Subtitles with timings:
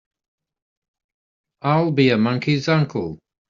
[1.61, 3.19] I'll be a monkey's uncle!